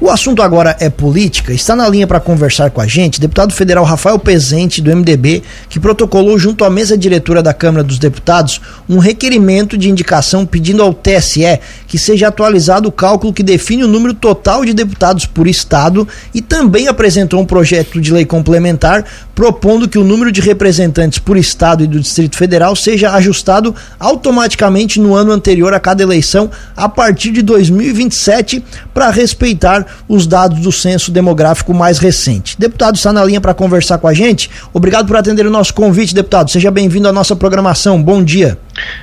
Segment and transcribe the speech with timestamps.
[0.00, 1.52] O assunto agora é política.
[1.52, 5.80] Está na linha para conversar com a gente deputado federal Rafael Pezente, do MDB, que
[5.80, 10.94] protocolou junto à mesa diretora da Câmara dos Deputados um requerimento de indicação pedindo ao
[10.94, 11.58] TSE
[11.88, 16.40] que seja atualizado o cálculo que define o número total de deputados por estado e
[16.40, 19.04] também apresentou um projeto de lei complementar
[19.34, 25.00] propondo que o número de representantes por estado e do Distrito Federal seja ajustado automaticamente
[25.00, 30.72] no ano anterior a cada eleição a partir de 2027 para respeitar os dados do
[30.72, 32.58] censo demográfico mais recente.
[32.58, 34.50] Deputado está na linha para conversar com a gente.
[34.72, 36.50] Obrigado por atender o nosso convite, deputado.
[36.50, 38.02] Seja bem-vindo à nossa programação.
[38.02, 38.58] Bom dia.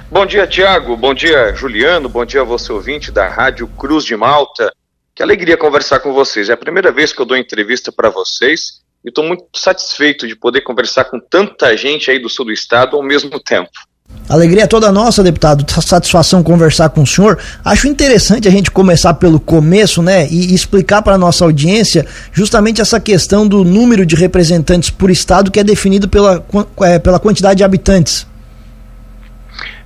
[0.09, 0.95] Bom dia, Tiago.
[0.95, 2.09] Bom dia, Juliano.
[2.09, 4.71] Bom dia a você, ouvinte da Rádio Cruz de Malta.
[5.13, 6.49] Que alegria conversar com vocês.
[6.49, 10.35] É a primeira vez que eu dou entrevista para vocês e estou muito satisfeito de
[10.35, 13.69] poder conversar com tanta gente aí do sul do estado ao mesmo tempo.
[14.27, 15.65] Alegria é toda nossa, deputado.
[15.81, 17.39] Satisfação conversar com o senhor.
[17.63, 22.99] Acho interessante a gente começar pelo começo, né, e explicar para nossa audiência justamente essa
[22.99, 26.43] questão do número de representantes por estado que é definido pela,
[26.81, 28.25] é, pela quantidade de habitantes.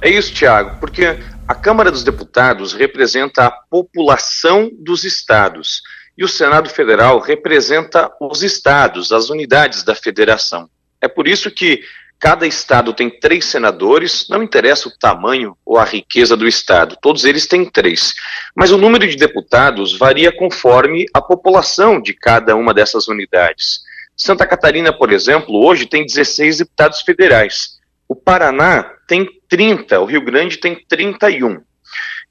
[0.02, 5.82] É isso, Tiago, porque a Câmara dos Deputados representa a população dos estados
[6.18, 10.70] e o Senado Federal representa os estados, as unidades da federação.
[11.02, 11.82] É por isso que
[12.20, 17.24] Cada estado tem três senadores, não interessa o tamanho ou a riqueza do estado, todos
[17.24, 18.14] eles têm três.
[18.54, 23.80] Mas o número de deputados varia conforme a população de cada uma dessas unidades.
[24.18, 27.80] Santa Catarina, por exemplo, hoje tem 16 deputados federais.
[28.06, 31.62] O Paraná tem 30, o Rio Grande tem 31.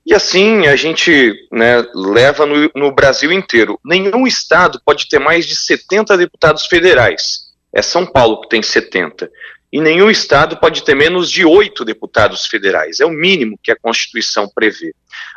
[0.04, 3.80] E assim a gente né, leva no, no Brasil inteiro.
[3.82, 7.48] Nenhum estado pode ter mais de 70 deputados federais.
[7.72, 9.30] É São Paulo que tem 70
[9.72, 13.00] e nenhum estado pode ter menos de oito deputados federais.
[13.00, 14.94] É o mínimo que a Constituição prevê.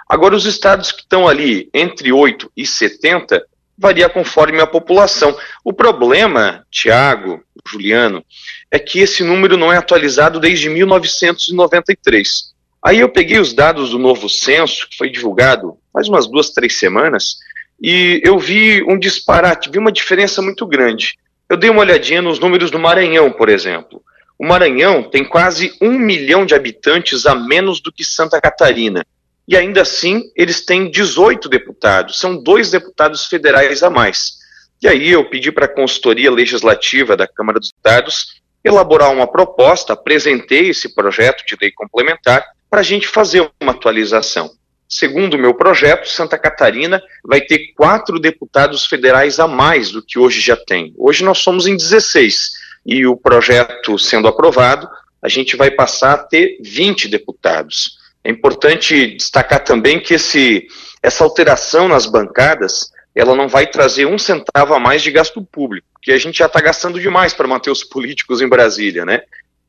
[0.07, 3.45] Agora, os estados que estão ali entre 8 e 70
[3.77, 5.37] varia conforme a população.
[5.65, 8.23] O problema, Tiago, Juliano,
[8.69, 12.51] é que esse número não é atualizado desde 1993.
[12.83, 16.79] Aí eu peguei os dados do novo censo, que foi divulgado faz umas duas, três
[16.79, 17.37] semanas,
[17.81, 21.17] e eu vi um disparate, vi uma diferença muito grande.
[21.49, 24.01] Eu dei uma olhadinha nos números do Maranhão, por exemplo.
[24.41, 29.05] O Maranhão tem quase um milhão de habitantes a menos do que Santa Catarina.
[29.47, 34.39] E ainda assim, eles têm 18 deputados, são dois deputados federais a mais.
[34.81, 39.93] E aí eu pedi para a consultoria legislativa da Câmara dos Deputados elaborar uma proposta,
[39.93, 44.49] apresentei esse projeto de lei complementar para a gente fazer uma atualização.
[44.89, 50.17] Segundo o meu projeto, Santa Catarina vai ter quatro deputados federais a mais do que
[50.17, 50.95] hoje já tem.
[50.97, 54.89] Hoje nós somos em 16 e o projeto sendo aprovado,
[55.21, 57.97] a gente vai passar a ter 20 deputados.
[58.23, 60.67] É importante destacar também que esse,
[61.01, 65.87] essa alteração nas bancadas, ela não vai trazer um centavo a mais de gasto público,
[65.93, 69.21] porque a gente já está gastando demais para manter os políticos em Brasília, né?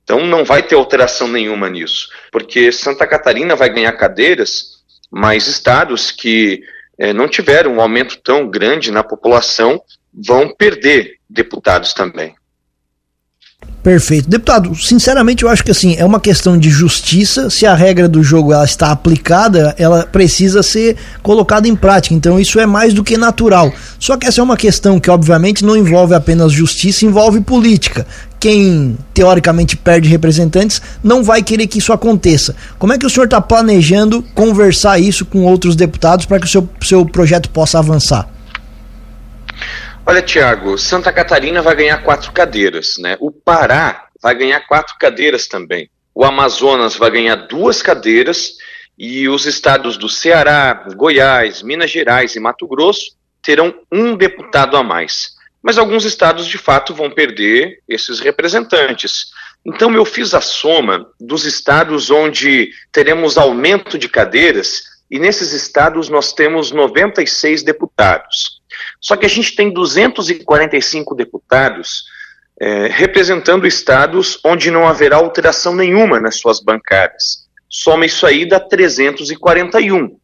[0.04, 6.10] Então não vai ter alteração nenhuma nisso, porque Santa Catarina vai ganhar cadeiras, mas estados
[6.10, 6.62] que
[6.98, 9.80] eh, não tiveram um aumento tão grande na população
[10.12, 12.34] vão perder deputados também.
[13.82, 14.30] Perfeito.
[14.30, 18.22] Deputado, sinceramente eu acho que assim, é uma questão de justiça, se a regra do
[18.22, 23.02] jogo ela está aplicada, ela precisa ser colocada em prática, então isso é mais do
[23.02, 23.72] que natural.
[23.98, 28.06] Só que essa é uma questão que obviamente não envolve apenas justiça, envolve política.
[28.38, 32.54] Quem teoricamente perde representantes não vai querer que isso aconteça.
[32.78, 36.48] Como é que o senhor está planejando conversar isso com outros deputados para que o
[36.48, 38.28] seu, seu projeto possa avançar?
[40.04, 43.16] Olha, Tiago, Santa Catarina vai ganhar quatro cadeiras, né?
[43.20, 45.88] O Pará vai ganhar quatro cadeiras também.
[46.12, 48.56] O Amazonas vai ganhar duas cadeiras
[48.98, 54.82] e os estados do Ceará, Goiás, Minas Gerais e Mato Grosso terão um deputado a
[54.82, 55.34] mais.
[55.62, 59.26] Mas alguns estados, de fato, vão perder esses representantes.
[59.64, 66.08] Então, eu fiz a soma dos estados onde teremos aumento de cadeiras, e nesses estados
[66.08, 68.61] nós temos 96 deputados.
[69.00, 72.04] Só que a gente tem 245 deputados
[72.60, 77.48] é, representando estados onde não haverá alteração nenhuma nas suas bancadas.
[77.68, 80.16] Soma isso aí dá 341.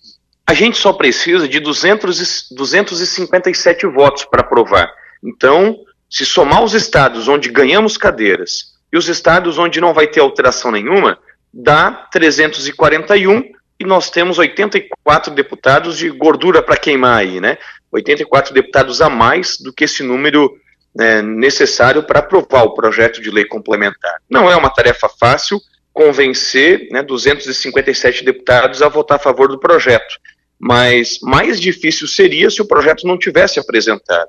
[0.47, 4.91] A gente só precisa de 200, 257 votos para aprovar.
[5.23, 5.77] Então,
[6.09, 10.71] se somar os estados onde ganhamos cadeiras e os estados onde não vai ter alteração
[10.71, 11.19] nenhuma,
[11.53, 13.43] dá 341
[13.81, 17.59] e nós temos 84 deputados de gordura para queimar aí, né?
[17.93, 20.53] 84 deputados a mais do que esse número
[20.95, 24.21] né, necessário para aprovar o projeto de lei complementar.
[24.29, 25.61] Não é uma tarefa fácil
[25.93, 30.19] convencer né, 257 deputados a votar a favor do projeto,
[30.59, 34.29] mas mais difícil seria se o projeto não tivesse apresentado.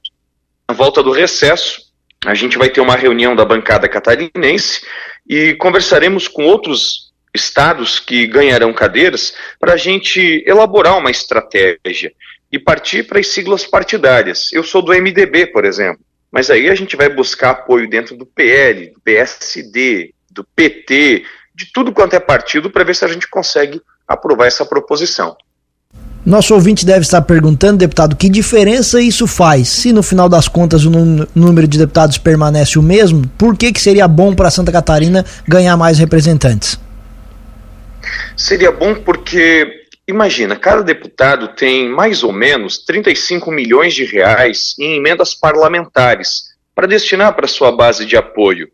[0.67, 1.81] Na volta do recesso,
[2.25, 4.81] a gente vai ter uma reunião da bancada catarinense
[5.27, 12.11] e conversaremos com outros estados que ganharão cadeiras para a gente elaborar uma estratégia
[12.51, 14.51] e partir para as siglas partidárias.
[14.51, 18.25] Eu sou do MDB, por exemplo, mas aí a gente vai buscar apoio dentro do
[18.25, 21.23] PL, do PSD, do PT,
[21.55, 25.35] de tudo quanto é partido para ver se a gente consegue aprovar essa proposição.
[26.25, 29.69] Nosso ouvinte deve estar perguntando, deputado, que diferença isso faz?
[29.69, 30.91] Se no final das contas o
[31.33, 35.75] número de deputados permanece o mesmo, por que, que seria bom para Santa Catarina ganhar
[35.77, 36.77] mais representantes?
[38.39, 44.95] Seria bom porque, imagina, cada deputado tem mais ou menos 35 milhões de reais em
[44.95, 48.69] emendas parlamentares para destinar para sua base de apoio.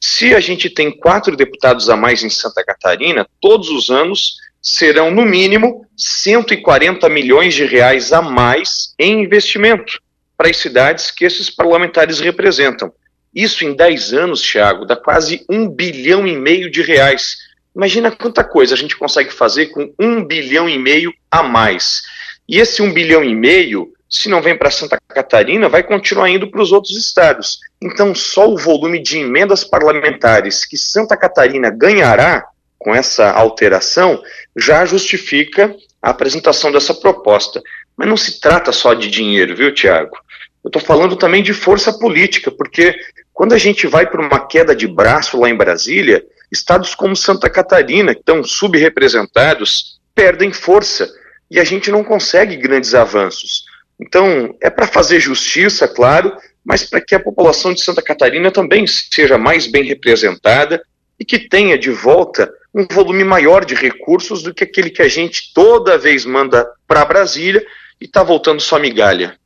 [0.00, 5.12] Se a gente tem quatro deputados a mais em Santa Catarina, todos os anos serão,
[5.12, 10.00] no mínimo, 140 milhões de reais a mais em investimento
[10.36, 12.92] para as cidades que esses parlamentares representam.
[13.32, 17.45] Isso em 10 anos, Thiago, dá quase um bilhão e meio de reais.
[17.76, 22.00] Imagina quanta coisa a gente consegue fazer com um bilhão e meio a mais.
[22.48, 26.50] E esse um bilhão e meio, se não vem para Santa Catarina, vai continuar indo
[26.50, 27.58] para os outros estados.
[27.82, 32.46] Então, só o volume de emendas parlamentares que Santa Catarina ganhará
[32.78, 34.22] com essa alteração
[34.56, 37.62] já justifica a apresentação dessa proposta.
[37.94, 40.16] Mas não se trata só de dinheiro, viu, Tiago?
[40.64, 42.96] Eu estou falando também de força política, porque
[43.34, 47.50] quando a gente vai para uma queda de braço lá em Brasília, estados como Santa
[47.50, 51.08] Catarina, que estão subrepresentados, perdem força
[51.50, 53.64] e a gente não consegue grandes avanços.
[54.00, 58.86] Então, é para fazer justiça, claro, mas para que a população de Santa Catarina também
[58.86, 60.82] seja mais bem representada
[61.18, 65.08] e que tenha de volta um volume maior de recursos do que aquele que a
[65.08, 67.64] gente toda vez manda para Brasília
[68.00, 69.38] e está voltando só migalha.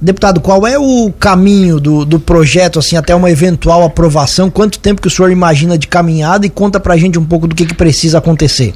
[0.00, 4.48] Deputado, qual é o caminho do, do projeto assim até uma eventual aprovação?
[4.48, 7.48] Quanto tempo que o senhor imagina de caminhada e conta para a gente um pouco
[7.48, 8.74] do que, que precisa acontecer?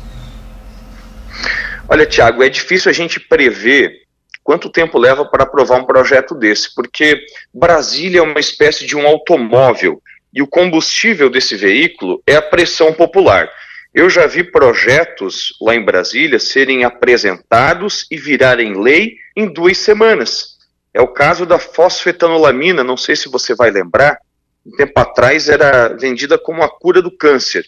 [1.89, 4.03] Olha, Tiago, é difícil a gente prever
[4.43, 7.21] quanto tempo leva para aprovar um projeto desse, porque
[7.55, 10.03] Brasília é uma espécie de um automóvel
[10.35, 13.49] e o combustível desse veículo é a pressão popular.
[13.95, 20.52] Eu já vi projetos lá em Brasília serem apresentados e virarem lei em duas semanas.
[20.95, 24.19] É o caso da fosfetanolamina, não sei se você vai lembrar,
[24.65, 27.67] um tempo atrás era vendida como a cura do câncer.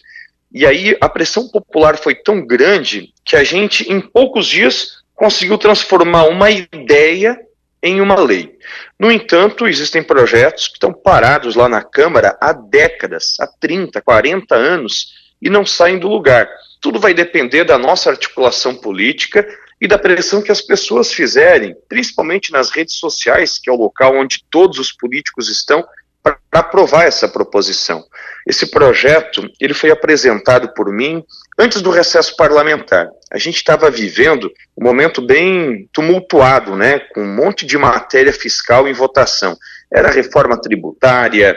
[0.51, 5.57] E aí a pressão popular foi tão grande que a gente, em poucos dias, conseguiu
[5.57, 7.37] transformar uma ideia
[7.81, 8.57] em uma lei.
[8.97, 14.55] No entanto, existem projetos que estão parados lá na Câmara há décadas, há 30, 40
[14.55, 16.49] anos, e não saem do lugar.
[16.81, 19.45] Tudo vai depender da nossa articulação política
[19.79, 24.15] e da pressão que as pessoas fizerem, principalmente nas redes sociais, que é o local
[24.15, 25.85] onde todos os políticos estão,
[26.23, 28.03] para aprovar essa proposição.
[28.47, 31.23] Esse projeto ele foi apresentado por mim
[31.57, 33.09] antes do recesso parlamentar.
[33.31, 38.87] A gente estava vivendo um momento bem tumultuado, né, com um monte de matéria fiscal
[38.87, 39.55] em votação.
[39.93, 41.55] Era reforma tributária,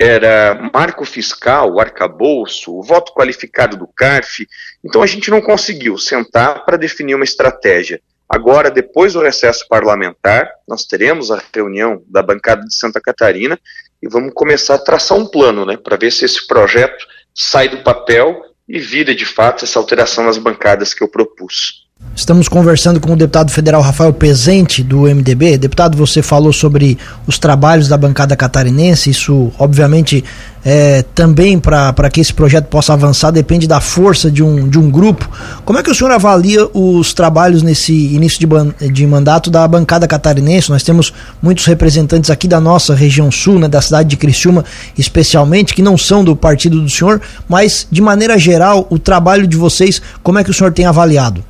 [0.00, 4.46] era marco fiscal, arcabouço, o voto qualificado do CARF.
[4.84, 8.00] Então a gente não conseguiu sentar para definir uma estratégia.
[8.28, 13.58] Agora, depois do recesso parlamentar, nós teremos a reunião da bancada de Santa Catarina
[14.00, 17.82] e vamos começar a traçar um plano, né, para ver se esse projeto sai do
[17.82, 21.87] papel e vira de fato essa alteração nas bancadas que eu propus.
[22.18, 25.56] Estamos conversando com o deputado federal Rafael Pezente, do MDB.
[25.56, 29.08] Deputado, você falou sobre os trabalhos da bancada catarinense.
[29.08, 30.24] Isso, obviamente,
[30.64, 34.90] é, também para que esse projeto possa avançar depende da força de um, de um
[34.90, 35.30] grupo.
[35.64, 40.08] Como é que o senhor avalia os trabalhos nesse início de, de mandato da bancada
[40.08, 40.70] catarinense?
[40.70, 44.64] Nós temos muitos representantes aqui da nossa região sul, né, da cidade de Criciúma,
[44.98, 49.56] especialmente, que não são do partido do senhor, mas, de maneira geral, o trabalho de
[49.56, 51.44] vocês, como é que o senhor tem avaliado?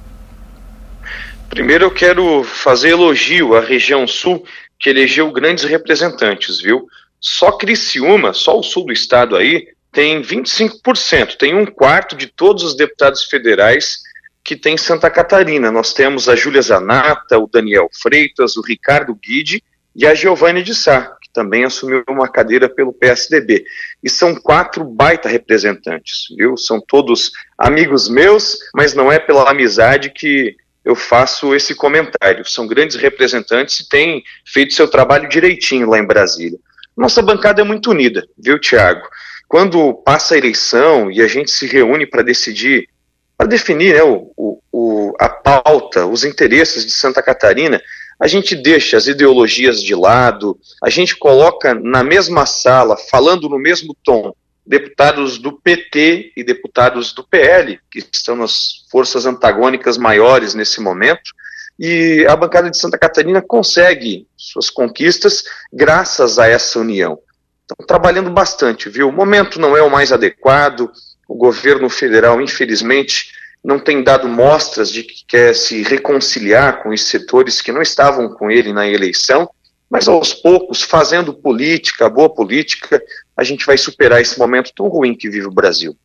[1.50, 4.44] Primeiro eu quero fazer elogio à região sul,
[4.78, 6.86] que elegeu grandes representantes, viu?
[7.20, 12.62] Só Criciúma, só o sul do estado aí, tem 25%, tem um quarto de todos
[12.62, 13.98] os deputados federais
[14.44, 15.72] que tem Santa Catarina.
[15.72, 19.62] Nós temos a Júlia Zanata, o Daniel Freitas, o Ricardo Guide
[19.96, 23.64] e a Giovanni de Sá, que também assumiu uma cadeira pelo PSDB.
[24.02, 26.56] E são quatro baita representantes, viu?
[26.56, 30.54] São todos amigos meus, mas não é pela amizade que
[30.88, 32.46] eu faço esse comentário.
[32.46, 36.58] São grandes representantes e têm feito seu trabalho direitinho lá em Brasília.
[36.96, 39.06] Nossa bancada é muito unida, viu, Tiago?
[39.46, 42.88] Quando passa a eleição e a gente se reúne para decidir
[43.36, 47.80] para definir né, o, o, a pauta, os interesses de Santa Catarina,
[48.18, 53.58] a gente deixa as ideologias de lado, a gente coloca na mesma sala, falando no
[53.58, 54.34] mesmo tom,
[54.68, 61.32] deputados do PT e deputados do PL, que estão nas forças antagônicas maiores nesse momento,
[61.78, 67.18] e a bancada de Santa Catarina consegue suas conquistas graças a essa união.
[67.62, 69.08] Estão trabalhando bastante, viu?
[69.08, 70.90] O momento não é o mais adequado,
[71.26, 73.30] o governo federal, infelizmente,
[73.64, 78.28] não tem dado mostras de que quer se reconciliar com os setores que não estavam
[78.34, 79.48] com ele na eleição,
[79.90, 83.02] mas aos poucos, fazendo política, boa política,
[83.38, 85.96] a gente vai superar esse momento tão ruim que vive o Brasil.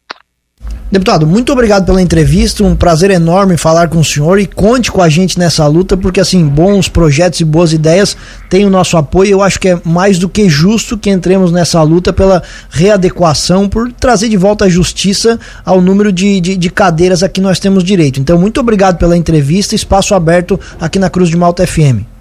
[0.91, 5.01] Deputado, muito obrigado pela entrevista, um prazer enorme falar com o senhor e conte com
[5.01, 8.15] a gente nessa luta, porque assim, bons projetos e boas ideias
[8.47, 9.31] têm o nosso apoio.
[9.31, 13.91] Eu acho que é mais do que justo que entremos nessa luta pela readequação, por
[13.91, 17.83] trazer de volta a justiça ao número de, de, de cadeiras a que nós temos
[17.83, 18.19] direito.
[18.19, 22.12] Então, muito obrigado pela entrevista, espaço aberto aqui na Cruz de Malta FM.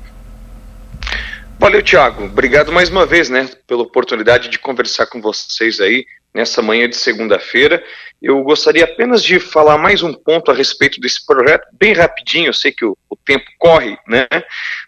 [1.62, 2.24] Valeu, Tiago.
[2.24, 6.04] Obrigado mais uma vez, né, pela oportunidade de conversar com vocês aí
[6.34, 7.80] nessa manhã de segunda-feira.
[8.20, 12.52] Eu gostaria apenas de falar mais um ponto a respeito desse projeto, bem rapidinho, eu
[12.52, 14.26] sei que o, o tempo corre, né?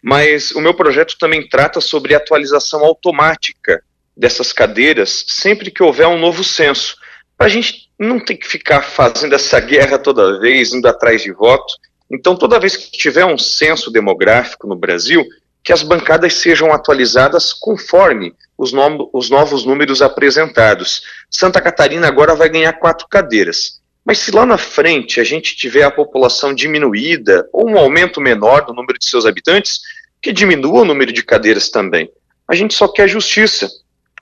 [0.02, 3.80] Mas o meu projeto também trata sobre atualização automática
[4.16, 6.96] dessas cadeiras sempre que houver um novo censo,
[7.38, 11.30] para a gente não ter que ficar fazendo essa guerra toda vez, indo atrás de
[11.30, 11.72] voto.
[12.10, 15.24] Então, toda vez que tiver um censo demográfico no Brasil,
[15.64, 21.02] que as bancadas sejam atualizadas conforme os, no os novos números apresentados.
[21.30, 23.80] Santa Catarina agora vai ganhar quatro cadeiras.
[24.04, 28.66] Mas se lá na frente a gente tiver a população diminuída ou um aumento menor
[28.66, 29.80] do número de seus habitantes,
[30.20, 32.10] que diminua o número de cadeiras também.
[32.46, 33.70] A gente só quer justiça.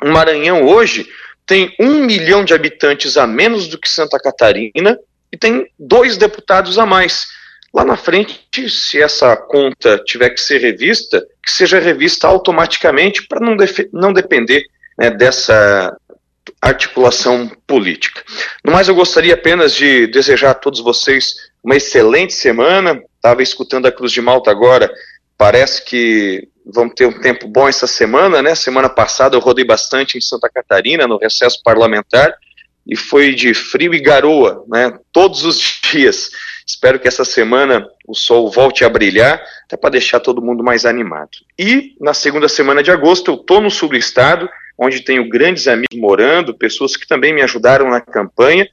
[0.00, 1.08] O Maranhão hoje
[1.44, 4.96] tem um milhão de habitantes a menos do que Santa Catarina
[5.32, 7.26] e tem dois deputados a mais.
[7.75, 13.40] Lá na frente, se essa conta tiver que ser revista, que seja revista automaticamente para
[13.40, 13.56] não,
[13.92, 14.64] não depender
[14.99, 15.96] né, dessa
[16.61, 18.22] articulação política.
[18.64, 23.02] No mais, eu gostaria apenas de desejar a todos vocês uma excelente semana.
[23.16, 24.92] Estava escutando a Cruz de Malta agora,
[25.37, 28.54] parece que vamos ter um tempo bom essa semana, né?
[28.54, 32.34] Semana passada eu rodei bastante em Santa Catarina, no recesso parlamentar,
[32.87, 34.96] e foi de frio e garoa, né?
[35.12, 35.58] Todos os
[35.90, 36.30] dias.
[36.82, 40.84] Espero que essa semana o sol volte a brilhar, até para deixar todo mundo mais
[40.84, 41.30] animado.
[41.56, 45.68] E na segunda semana de agosto eu estou no sul do estado, onde tenho grandes
[45.68, 48.66] amigos morando, pessoas que também me ajudaram na campanha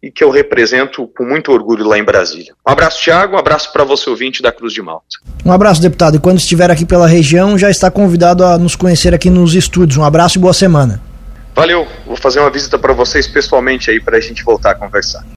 [0.00, 2.54] e que eu represento com muito orgulho lá em Brasília.
[2.64, 5.18] Um abraço, Tiago, um abraço para você, ouvinte da Cruz de Malta.
[5.44, 6.18] Um abraço, deputado.
[6.18, 9.98] E quando estiver aqui pela região, já está convidado a nos conhecer aqui nos estúdios.
[9.98, 11.02] Um abraço e boa semana.
[11.52, 15.24] Valeu, vou fazer uma visita para vocês pessoalmente aí para a gente voltar a conversar.